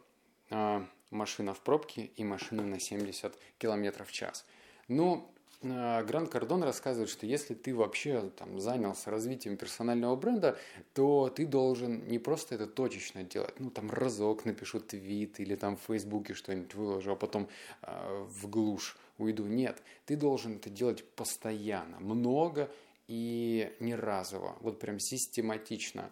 А, 0.52 0.88
машина 1.10 1.56
в 1.56 1.62
пробке 1.62 2.12
и 2.16 2.24
машина 2.24 2.62
на 2.62 2.80
70 2.80 3.36
км 3.58 4.04
в 4.04 4.12
час. 4.12 4.46
Но 4.88 5.34
э, 5.38 5.41
Гранд 5.62 6.30
Кардон 6.30 6.64
рассказывает, 6.64 7.10
что 7.10 7.28
если 7.28 7.54
ты 7.54 7.76
вообще 7.76 8.32
там, 8.36 8.60
занялся 8.60 9.12
развитием 9.12 9.58
персонального 9.58 10.16
бренда, 10.16 10.58
то 10.94 11.30
ты 11.30 11.46
должен 11.46 12.08
не 12.08 12.18
просто 12.18 12.56
это 12.56 12.66
точечно 12.66 13.24
делать, 13.24 13.60
ну 13.60 13.70
там 13.70 13.92
разок 13.92 14.46
напишу 14.46 14.80
твит 14.80 15.40
или 15.40 15.56
там 15.56 15.78
в 15.78 15.82
Фейсбуке 15.82 16.34
что-нибудь 16.34 16.74
выложу, 16.74 17.12
а 17.12 17.16
потом 17.16 17.48
э, 17.84 18.26
в 18.28 18.50
глушь 18.50 18.98
уйду. 19.20 19.46
Нет, 19.46 19.84
ты 20.06 20.16
должен 20.16 20.56
это 20.56 20.72
делать 20.72 21.08
постоянно, 21.16 22.00
много 22.00 22.72
и 23.08 23.72
не 23.80 23.94
разово, 23.94 24.58
вот 24.62 24.80
прям 24.80 25.00
систематично. 25.00 26.10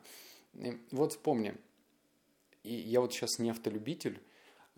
И 0.53 0.77
вот 0.91 1.13
вспомни, 1.13 1.56
и 2.62 2.75
я 2.75 3.01
вот 3.01 3.13
сейчас 3.13 3.39
не 3.39 3.50
автолюбитель, 3.50 4.22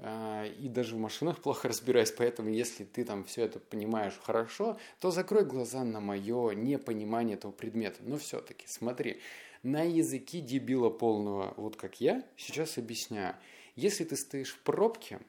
и 0.02 0.68
даже 0.68 0.96
в 0.96 1.00
машинах 1.00 1.42
плохо 1.42 1.68
разбираюсь, 1.68 2.12
поэтому 2.12 2.50
если 2.50 2.86
ты 2.86 3.06
там 3.06 3.24
все 3.24 3.44
это 3.44 3.60
понимаешь 3.60 4.20
хорошо, 4.24 4.80
то 5.00 5.12
закрой 5.12 5.46
глаза 5.46 5.84
на 5.84 6.00
мое 6.00 6.52
непонимание 6.54 7.38
этого 7.38 7.52
предмета. 7.52 8.00
Но 8.02 8.18
все-таки, 8.18 8.66
смотри, 8.68 9.22
на 9.62 9.84
языке 9.84 10.42
дебила 10.42 10.90
полного, 10.90 11.54
вот 11.56 11.76
как 11.76 12.02
я, 12.02 12.24
сейчас 12.36 12.80
объясняю. 12.80 13.36
Если 13.76 14.04
ты 14.04 14.16
стоишь 14.16 14.54
в 14.54 14.60
пробке, 14.64 15.20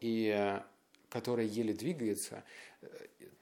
и, 0.00 0.60
которая 1.08 1.46
еле 1.46 1.72
двигается, 1.72 2.42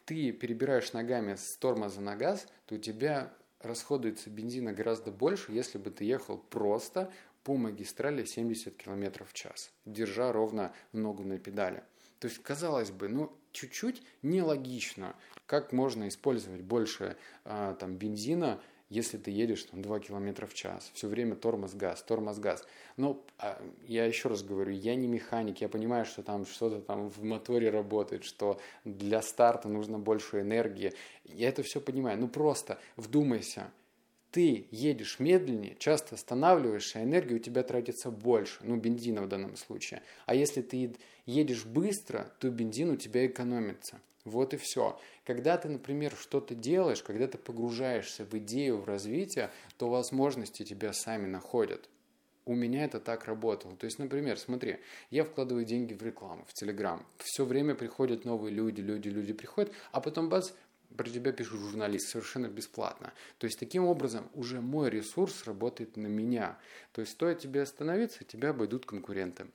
ты 0.04 0.30
перебираешь 0.32 0.92
ногами 0.92 1.36
с 1.36 1.56
тормоза 1.56 2.00
на 2.02 2.16
газ, 2.16 2.46
то 2.66 2.74
у 2.74 2.78
тебя 2.78 3.32
расходуется 3.60 4.28
бензина 4.30 4.72
гораздо 4.72 5.10
больше, 5.10 5.52
если 5.52 5.78
бы 5.78 5.90
ты 5.90 6.04
ехал 6.04 6.38
просто 6.38 7.10
по 7.46 7.56
магистрали 7.56 8.24
70 8.24 8.76
км 8.76 9.24
в 9.24 9.32
час, 9.32 9.70
держа 9.84 10.32
ровно 10.32 10.72
ногу 10.92 11.22
на 11.22 11.38
педали. 11.38 11.84
То 12.18 12.26
есть, 12.26 12.42
казалось 12.42 12.90
бы, 12.90 13.06
ну, 13.08 13.30
чуть-чуть 13.52 14.02
нелогично, 14.22 15.14
как 15.46 15.72
можно 15.72 16.08
использовать 16.08 16.62
больше 16.62 17.16
э, 17.44 17.76
там, 17.78 17.94
бензина, 17.98 18.60
если 18.88 19.16
ты 19.16 19.30
едешь 19.30 19.62
там, 19.62 19.80
2 19.80 20.00
км 20.00 20.44
в 20.44 20.54
час, 20.54 20.90
все 20.92 21.06
время 21.06 21.36
тормоз-газ, 21.36 22.02
тормоз-газ. 22.02 22.64
Но 22.96 23.24
э, 23.38 23.54
я 23.86 24.06
еще 24.06 24.28
раз 24.28 24.42
говорю, 24.42 24.72
я 24.72 24.96
не 24.96 25.06
механик, 25.06 25.60
я 25.60 25.68
понимаю, 25.68 26.04
что 26.04 26.24
там 26.24 26.46
что-то 26.46 26.80
там 26.80 27.10
в 27.10 27.22
моторе 27.22 27.70
работает, 27.70 28.24
что 28.24 28.60
для 28.84 29.22
старта 29.22 29.68
нужно 29.68 30.00
больше 30.00 30.40
энергии. 30.40 30.94
Я 31.22 31.50
это 31.50 31.62
все 31.62 31.80
понимаю. 31.80 32.18
Ну 32.18 32.26
просто 32.26 32.80
вдумайся, 32.96 33.70
ты 34.36 34.68
едешь 34.70 35.18
медленнее, 35.18 35.76
часто 35.78 36.14
останавливаешься, 36.14 36.98
а 36.98 37.02
энергия 37.02 37.36
у 37.36 37.38
тебя 37.38 37.62
тратится 37.62 38.10
больше, 38.10 38.58
ну, 38.60 38.76
бензина 38.76 39.22
в 39.22 39.28
данном 39.28 39.56
случае. 39.56 40.02
А 40.26 40.34
если 40.34 40.60
ты 40.60 40.94
едешь 41.24 41.64
быстро, 41.64 42.30
то 42.38 42.50
бензин 42.50 42.90
у 42.90 42.96
тебя 42.96 43.24
экономится. 43.24 43.98
Вот 44.26 44.52
и 44.52 44.58
все. 44.58 45.00
Когда 45.24 45.56
ты, 45.56 45.70
например, 45.70 46.14
что-то 46.20 46.54
делаешь, 46.54 47.02
когда 47.02 47.26
ты 47.26 47.38
погружаешься 47.38 48.26
в 48.26 48.34
идею, 48.34 48.76
в 48.76 48.84
развитие, 48.84 49.50
то 49.78 49.88
возможности 49.88 50.64
тебя 50.64 50.92
сами 50.92 51.26
находят. 51.26 51.88
У 52.44 52.54
меня 52.54 52.84
это 52.84 53.00
так 53.00 53.24
работало. 53.24 53.74
То 53.74 53.86
есть, 53.86 53.98
например, 53.98 54.38
смотри, 54.38 54.80
я 55.10 55.24
вкладываю 55.24 55.64
деньги 55.64 55.94
в 55.94 56.02
рекламу, 56.02 56.44
в 56.46 56.52
Телеграм. 56.52 57.06
Все 57.16 57.46
время 57.46 57.74
приходят 57.74 58.26
новые 58.26 58.52
люди, 58.54 58.82
люди, 58.82 59.08
люди 59.08 59.32
приходят, 59.32 59.72
а 59.92 60.02
потом 60.02 60.28
бац, 60.28 60.50
про 60.96 61.08
тебя 61.08 61.32
пишут 61.32 61.60
журналист 61.60 62.08
совершенно 62.08 62.48
бесплатно. 62.48 63.12
То 63.38 63.46
есть 63.46 63.58
таким 63.58 63.84
образом 63.84 64.30
уже 64.34 64.60
мой 64.60 64.90
ресурс 64.90 65.44
работает 65.44 65.96
на 65.96 66.06
меня. 66.06 66.58
То 66.92 67.00
есть 67.00 67.12
стоит 67.12 67.38
тебе 67.38 67.62
остановиться, 67.62 68.24
тебя 68.24 68.50
обойдут 68.50 68.86
конкуренты. 68.86 69.46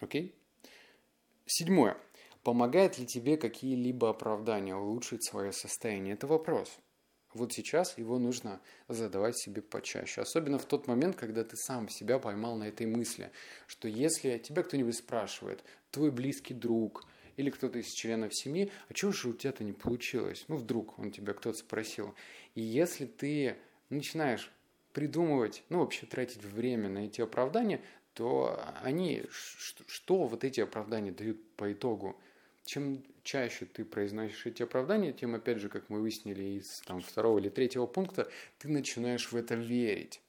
Окей? 0.00 0.34
Седьмое. 1.46 1.96
Помогает 2.42 2.98
ли 2.98 3.06
тебе 3.06 3.36
какие-либо 3.36 4.10
оправдания 4.10 4.76
улучшить 4.76 5.24
свое 5.24 5.52
состояние? 5.52 6.14
Это 6.14 6.26
вопрос. 6.26 6.78
Вот 7.34 7.52
сейчас 7.52 7.98
его 7.98 8.18
нужно 8.18 8.60
задавать 8.88 9.36
себе 9.36 9.60
почаще. 9.62 10.22
Особенно 10.22 10.58
в 10.58 10.64
тот 10.64 10.86
момент, 10.86 11.16
когда 11.16 11.44
ты 11.44 11.56
сам 11.56 11.88
себя 11.88 12.18
поймал 12.18 12.56
на 12.56 12.64
этой 12.68 12.86
мысли, 12.86 13.30
что 13.66 13.88
если 13.88 14.38
тебя 14.38 14.62
кто-нибудь 14.62 14.96
спрашивает, 14.96 15.64
твой 15.90 16.10
близкий 16.10 16.54
друг– 16.54 17.06
или 17.36 17.50
кто-то 17.50 17.78
из 17.78 17.90
членов 17.92 18.34
семьи, 18.34 18.70
а 18.88 18.94
чего 18.94 19.12
же 19.12 19.28
у 19.28 19.32
тебя-то 19.32 19.64
не 19.64 19.72
получилось? 19.72 20.44
Ну, 20.48 20.56
вдруг 20.56 20.98
он 20.98 21.10
тебя 21.10 21.32
кто-то 21.32 21.58
спросил. 21.58 22.14
И 22.54 22.60
если 22.60 23.06
ты 23.06 23.56
начинаешь 23.90 24.50
придумывать, 24.92 25.62
ну, 25.68 25.80
вообще 25.80 26.06
тратить 26.06 26.42
время 26.42 26.88
на 26.88 27.06
эти 27.06 27.20
оправдания, 27.20 27.82
то 28.14 28.58
они, 28.82 29.24
что 29.30 30.24
вот 30.24 30.42
эти 30.42 30.60
оправдания 30.60 31.12
дают 31.12 31.38
по 31.56 31.72
итогу? 31.72 32.18
Чем 32.64 33.04
чаще 33.22 33.66
ты 33.66 33.84
произносишь 33.84 34.46
эти 34.46 34.62
оправдания, 34.62 35.12
тем, 35.12 35.34
опять 35.34 35.58
же, 35.58 35.68
как 35.68 35.90
мы 35.90 36.00
выяснили 36.00 36.58
из 36.58 36.80
там, 36.86 37.00
второго 37.00 37.38
или 37.38 37.48
третьего 37.50 37.86
пункта, 37.86 38.28
ты 38.58 38.68
начинаешь 38.68 39.30
в 39.30 39.36
это 39.36 39.54
верить 39.54 40.20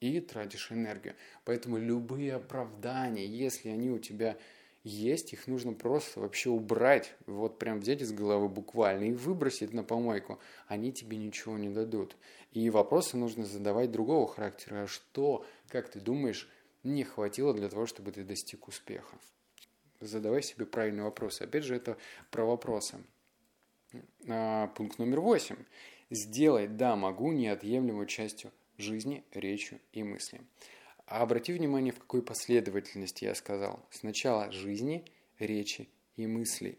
и 0.00 0.20
тратишь 0.20 0.70
энергию. 0.70 1.14
Поэтому 1.44 1.78
любые 1.78 2.34
оправдания, 2.34 3.26
если 3.26 3.68
они 3.68 3.90
у 3.90 3.98
тебя 3.98 4.38
есть, 4.84 5.32
их 5.32 5.46
нужно 5.46 5.72
просто 5.72 6.20
вообще 6.20 6.50
убрать, 6.50 7.14
вот 7.26 7.58
прям 7.58 7.80
взять 7.80 8.02
из 8.02 8.12
головы 8.12 8.48
буквально 8.48 9.04
и 9.04 9.12
выбросить 9.12 9.72
на 9.72 9.84
помойку. 9.84 10.40
Они 10.66 10.92
тебе 10.92 11.16
ничего 11.16 11.56
не 11.56 11.68
дадут. 11.68 12.16
И 12.52 12.68
вопросы 12.70 13.16
нужно 13.16 13.44
задавать 13.44 13.90
другого 13.92 14.26
характера. 14.26 14.82
А 14.82 14.86
что, 14.86 15.46
как 15.68 15.88
ты 15.88 16.00
думаешь, 16.00 16.48
не 16.82 17.04
хватило 17.04 17.54
для 17.54 17.68
того, 17.68 17.86
чтобы 17.86 18.12
ты 18.12 18.24
достиг 18.24 18.68
успеха? 18.68 19.16
Задавай 20.00 20.42
себе 20.42 20.66
правильные 20.66 21.04
вопросы. 21.04 21.42
Опять 21.42 21.64
же, 21.64 21.76
это 21.76 21.96
про 22.30 22.44
вопросы. 22.44 22.98
А, 24.28 24.66
пункт 24.68 24.98
номер 24.98 25.20
восемь. 25.20 25.64
Сделай 26.10 26.66
«да, 26.66 26.96
могу» 26.96 27.32
неотъемлемой 27.32 28.06
частью 28.06 28.50
жизни, 28.76 29.24
речью 29.32 29.80
и 29.92 30.02
мысли. 30.02 30.40
А 31.06 31.22
обрати 31.22 31.52
внимание, 31.52 31.92
в 31.92 31.98
какой 31.98 32.22
последовательности 32.22 33.24
я 33.24 33.34
сказал. 33.34 33.84
Сначала 33.90 34.50
жизни, 34.52 35.04
речи 35.38 35.88
и 36.16 36.26
мыслей. 36.26 36.78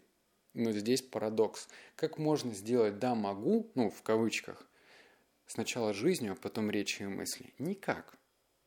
Но 0.54 0.72
здесь 0.72 1.02
парадокс. 1.02 1.68
Как 1.96 2.18
можно 2.18 2.54
сделать 2.54 2.98
«да, 2.98 3.14
могу», 3.14 3.70
ну, 3.74 3.90
в 3.90 4.02
кавычках, 4.02 4.68
сначала 5.46 5.92
жизнью, 5.92 6.32
а 6.32 6.36
потом 6.36 6.70
речью 6.70 7.08
и 7.08 7.10
мысли? 7.10 7.52
Никак. 7.58 8.16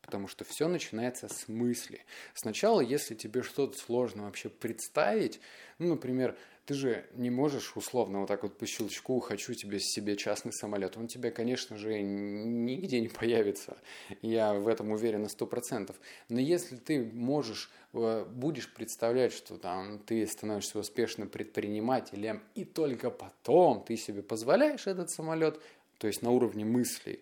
Потому 0.01 0.27
что 0.27 0.45
все 0.45 0.67
начинается 0.67 1.27
с 1.27 1.47
мысли. 1.47 2.05
Сначала, 2.33 2.81
если 2.81 3.15
тебе 3.15 3.41
что-то 3.41 3.77
сложно 3.77 4.23
вообще 4.23 4.49
представить, 4.49 5.41
ну, 5.79 5.89
например, 5.89 6.37
ты 6.67 6.73
же 6.73 7.05
не 7.13 7.29
можешь 7.29 7.77
условно 7.77 8.19
вот 8.19 8.27
так 8.27 8.43
вот 8.43 8.57
по 8.57 8.67
щелчку 8.67 9.21
«хочу 9.21 9.53
тебе 9.53 9.79
себе 9.79 10.17
частный 10.17 10.51
самолет». 10.51 10.97
Он 10.97 11.07
тебе, 11.07 11.31
конечно 11.31 11.77
же, 11.77 12.01
нигде 12.01 12.99
не 12.99 13.07
появится. 13.07 13.77
Я 14.21 14.53
в 14.53 14.67
этом 14.67 14.91
уверен 14.91 15.21
на 15.21 15.29
сто 15.29 15.47
процентов. 15.47 15.95
Но 16.27 16.41
если 16.41 16.75
ты 16.75 17.05
можешь, 17.05 17.71
э, 17.93 18.25
будешь 18.25 18.73
представлять, 18.73 19.31
что 19.31 19.57
там 19.57 19.99
ты 19.99 20.27
становишься 20.27 20.77
успешным 20.77 21.29
предпринимателем, 21.29 22.43
и 22.53 22.65
только 22.65 23.11
потом 23.11 23.85
ты 23.85 23.95
себе 23.95 24.21
позволяешь 24.21 24.87
этот 24.87 25.09
самолет, 25.09 25.61
то 25.99 26.07
есть 26.07 26.21
на 26.21 26.31
уровне 26.31 26.65
мыслей, 26.65 27.21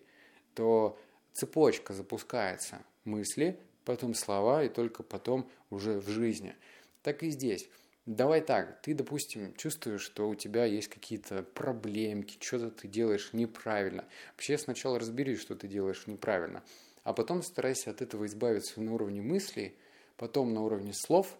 то 0.54 0.98
цепочка 1.32 1.94
запускается. 1.94 2.82
Мысли, 3.04 3.60
потом 3.84 4.14
слова 4.14 4.64
и 4.64 4.68
только 4.68 5.04
потом 5.04 5.48
уже 5.70 6.00
в 6.00 6.08
жизни. 6.08 6.56
Так 7.04 7.22
и 7.22 7.30
здесь. 7.30 7.68
Давай 8.06 8.40
так, 8.40 8.80
ты, 8.82 8.94
допустим, 8.94 9.52
чувствуешь, 9.54 10.02
что 10.02 10.28
у 10.28 10.36
тебя 10.36 10.64
есть 10.64 10.86
какие-то 10.86 11.42
проблемки, 11.42 12.38
что-то 12.40 12.70
ты 12.70 12.86
делаешь 12.86 13.30
неправильно. 13.32 14.04
Вообще 14.32 14.56
сначала 14.58 15.00
разберись, 15.00 15.40
что 15.40 15.56
ты 15.56 15.66
делаешь 15.66 16.06
неправильно, 16.06 16.62
а 17.02 17.12
потом 17.12 17.42
старайся 17.42 17.90
от 17.90 18.02
этого 18.02 18.26
избавиться 18.26 18.80
на 18.80 18.94
уровне 18.94 19.22
мыслей, 19.22 19.74
потом 20.16 20.54
на 20.54 20.62
уровне 20.62 20.92
слов, 20.94 21.36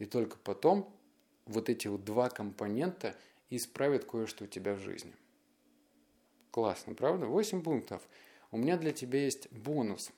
и 0.00 0.06
только 0.06 0.38
потом 0.38 0.92
вот 1.46 1.68
эти 1.68 1.86
вот 1.86 2.04
два 2.04 2.30
компонента 2.30 3.14
исправят 3.48 4.04
кое-что 4.04 4.44
у 4.44 4.48
тебя 4.48 4.74
в 4.74 4.80
жизни. 4.80 5.14
Классно, 6.50 6.94
правда? 6.94 7.26
8 7.26 7.62
пунктов. 7.62 8.02
У 8.50 8.56
меня 8.56 8.76
для 8.76 8.90
тебя 8.90 9.22
есть 9.22 9.52
бонус. 9.52 10.10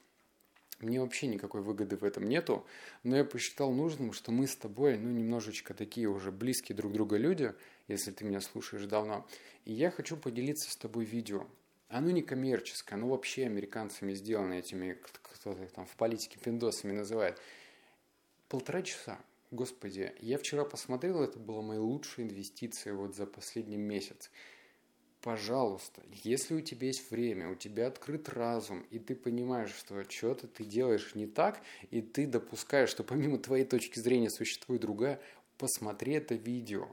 Мне 0.81 1.01
вообще 1.01 1.27
никакой 1.27 1.61
выгоды 1.61 1.97
в 1.97 2.05
этом 2.05 2.27
нету, 2.29 2.67
но 3.03 3.17
я 3.17 3.25
посчитал 3.25 3.71
нужным, 3.71 4.13
что 4.13 4.33
мы 4.33 4.47
с 4.47 4.57
тобой, 4.57 4.97
ну, 4.97 5.11
немножечко 5.11 5.75
такие 5.75 6.09
уже 6.09 6.33
близкие 6.33 6.75
друг 6.75 6.93
друга 6.93 7.19
люди, 7.19 7.53
если 7.87 8.11
ты 8.11 8.25
меня 8.25 8.41
слушаешь 8.41 8.87
давно, 8.87 9.27
и 9.67 9.73
я 9.73 9.91
хочу 9.91 10.17
поделиться 10.17 10.71
с 10.71 10.77
тобой 10.77 11.05
видео. 11.05 11.47
Оно 11.89 12.11
не 12.11 12.23
коммерческое, 12.23 12.99
оно 12.99 13.09
вообще 13.09 13.45
американцами 13.45 14.15
сделано 14.15 14.55
этими, 14.55 14.97
кто-то 15.03 15.67
там 15.75 15.85
в 15.85 15.97
политике 15.97 16.39
пиндосами 16.39 16.93
называет. 16.93 17.39
Полтора 18.49 18.83
часа. 18.83 19.19
Господи, 19.51 20.15
я 20.21 20.39
вчера 20.39 20.65
посмотрел, 20.65 21.23
это 21.23 21.39
была 21.39 21.61
моя 21.61 21.81
лучшая 21.81 22.27
инвестиция 22.27 22.95
вот 22.95 23.17
за 23.17 23.27
последний 23.27 23.77
месяц 23.77 24.31
пожалуйста, 25.23 26.03
если 26.25 26.55
у 26.55 26.61
тебя 26.61 26.87
есть 26.87 27.11
время, 27.11 27.51
у 27.51 27.55
тебя 27.55 27.87
открыт 27.87 28.29
разум, 28.29 28.87
и 28.91 28.99
ты 28.99 29.15
понимаешь, 29.15 29.75
что 29.75 30.03
что-то 30.09 30.47
ты 30.47 30.65
делаешь 30.65 31.15
не 31.15 31.27
так, 31.27 31.61
и 31.91 32.01
ты 32.01 32.27
допускаешь, 32.27 32.91
что 32.91 33.05
помимо 33.05 33.39
твоей 33.39 33.65
точки 33.65 33.99
зрения 33.99 34.31
существует 34.31 34.81
другая, 34.81 35.21
посмотри 35.59 36.15
это 36.15 36.35
видео. 36.35 36.89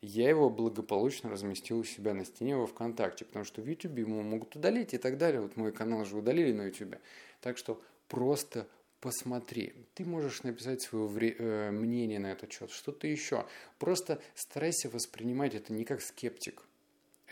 Я 0.00 0.28
его 0.28 0.50
благополучно 0.50 1.30
разместил 1.30 1.78
у 1.78 1.84
себя 1.84 2.12
на 2.12 2.24
стене 2.24 2.56
во 2.56 2.66
ВКонтакте, 2.66 3.24
потому 3.24 3.44
что 3.44 3.62
в 3.62 3.66
YouTube 3.66 3.98
ему 3.98 4.22
могут 4.22 4.54
удалить 4.54 4.92
и 4.92 4.98
так 4.98 5.16
далее. 5.16 5.40
Вот 5.40 5.56
мой 5.56 5.72
канал 5.72 6.04
же 6.04 6.18
удалили 6.18 6.52
на 6.52 6.66
YouTube. 6.66 6.96
Так 7.40 7.56
что 7.56 7.82
просто 8.08 8.68
посмотри. 9.00 9.72
Ты 9.94 10.04
можешь 10.04 10.42
написать 10.42 10.82
свое 10.82 11.06
вре- 11.06 11.36
э, 11.38 11.70
мнение 11.70 12.18
на 12.18 12.32
этот 12.32 12.52
счет, 12.52 12.70
что-то 12.70 13.06
еще. 13.06 13.46
Просто 13.78 14.20
старайся 14.34 14.90
воспринимать 14.90 15.54
это 15.54 15.72
не 15.72 15.84
как 15.84 16.02
скептик– 16.02 16.62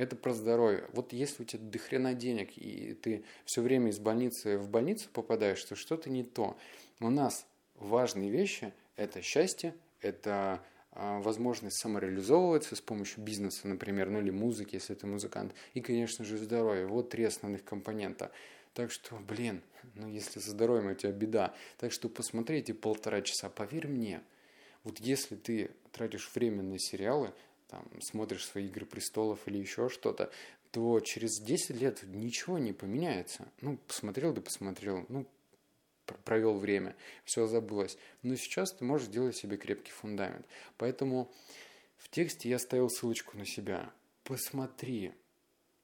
это 0.02 0.16
про 0.16 0.34
здоровье. 0.34 0.88
Вот 0.92 1.12
если 1.12 1.42
у 1.42 1.46
тебя 1.46 1.62
дохрена 1.62 2.14
денег, 2.14 2.56
и 2.56 2.94
ты 2.94 3.24
все 3.44 3.62
время 3.62 3.90
из 3.90 3.98
больницы 3.98 4.58
в 4.58 4.68
больницу 4.68 5.08
попадаешь, 5.12 5.62
то 5.64 5.76
что-то 5.76 6.10
не 6.10 6.24
то. 6.24 6.56
У 7.00 7.10
нас 7.10 7.46
важные 7.76 8.30
вещи– 8.30 8.72
это 8.96 9.22
счастье, 9.22 9.74
это 10.00 10.62
а, 10.90 11.20
возможность 11.20 11.76
самореализовываться 11.76 12.76
с 12.76 12.80
помощью 12.80 13.22
бизнеса, 13.22 13.68
например, 13.68 14.10
ну 14.10 14.20
или 14.20 14.30
музыки, 14.30 14.74
если 14.74 14.94
ты 14.94 15.06
музыкант, 15.06 15.54
и, 15.74 15.80
конечно 15.80 16.24
же, 16.24 16.36
здоровье. 16.36 16.86
Вот 16.86 17.10
три 17.10 17.24
основных 17.24 17.64
компонента. 17.64 18.30
Так 18.74 18.90
что, 18.90 19.16
блин, 19.16 19.62
ну 19.94 20.08
если 20.08 20.40
со 20.40 20.50
здоровьем 20.50 20.90
у 20.90 20.94
тебя 20.94 21.12
беда. 21.12 21.54
Так 21.78 21.92
что 21.92 22.08
посмотрите 22.08 22.74
полтора 22.74 23.22
часа, 23.22 23.48
поверь 23.48 23.86
мне, 23.86 24.22
вот 24.84 24.98
если 24.98 25.36
ты 25.36 25.70
тратишь 25.92 26.30
время 26.34 26.62
на 26.62 26.78
сериалы, 26.78 27.32
там, 27.72 27.88
смотришь 28.02 28.44
свои 28.44 28.66
«Игры 28.66 28.84
престолов» 28.84 29.40
или 29.46 29.56
еще 29.56 29.88
что-то, 29.88 30.30
то 30.72 31.00
через 31.00 31.40
10 31.40 31.70
лет 31.80 32.02
ничего 32.02 32.58
не 32.58 32.74
поменяется. 32.74 33.50
Ну, 33.62 33.78
посмотрел 33.88 34.34
да 34.34 34.42
посмотрел, 34.42 35.06
ну, 35.08 35.26
провел 36.24 36.58
время, 36.58 36.94
все 37.24 37.46
забылось. 37.46 37.96
Но 38.22 38.36
сейчас 38.36 38.72
ты 38.72 38.84
можешь 38.84 39.06
сделать 39.06 39.36
себе 39.36 39.56
крепкий 39.56 39.90
фундамент. 39.90 40.46
Поэтому 40.76 41.32
в 41.96 42.10
тексте 42.10 42.50
я 42.50 42.58
ставил 42.58 42.90
ссылочку 42.90 43.38
на 43.38 43.46
себя. 43.46 43.90
Посмотри. 44.24 45.12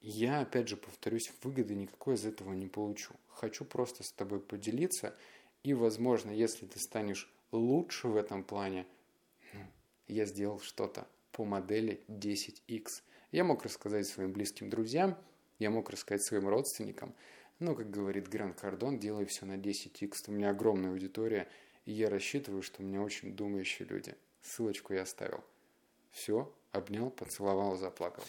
Я, 0.01 0.41
опять 0.41 0.67
же, 0.67 0.77
повторюсь, 0.77 1.31
выгоды 1.41 1.73
никакой 1.73 2.15
из 2.15 2.25
этого 2.25 2.53
не 2.53 2.67
получу. 2.67 3.15
Хочу 3.29 3.65
просто 3.65 4.03
с 4.03 4.11
тобой 4.11 4.39
поделиться. 4.39 5.15
И, 5.63 5.73
возможно, 5.73 6.29
если 6.29 6.67
ты 6.67 6.79
станешь 6.79 7.33
лучше 7.51 8.07
в 8.07 8.15
этом 8.15 8.43
плане, 8.43 8.85
ну, 9.53 9.65
я 10.07 10.25
сделал 10.25 10.59
что-то 10.59 11.07
по 11.39 11.45
модели 11.45 12.01
10X. 12.09 13.01
Я 13.31 13.45
мог 13.45 13.63
рассказать 13.63 14.05
своим 14.05 14.33
близким 14.33 14.69
друзьям, 14.69 15.17
я 15.57 15.69
мог 15.69 15.89
рассказать 15.89 16.21
своим 16.21 16.49
родственникам, 16.49 17.15
но, 17.59 17.75
как 17.75 17.89
говорит 17.89 18.27
Гран 18.27 18.53
Кардон, 18.53 18.99
делай 18.99 19.23
все 19.23 19.45
на 19.45 19.55
10X. 19.55 20.25
У 20.27 20.31
меня 20.33 20.49
огромная 20.49 20.91
аудитория, 20.91 21.47
и 21.85 21.93
я 21.93 22.09
рассчитываю, 22.09 22.61
что 22.61 22.83
у 22.83 22.85
меня 22.85 23.01
очень 23.01 23.37
думающие 23.37 23.87
люди. 23.87 24.15
Ссылочку 24.41 24.93
я 24.93 25.03
оставил. 25.03 25.41
Все, 26.11 26.53
обнял, 26.73 27.09
поцеловал, 27.09 27.77
заплакал. 27.77 28.25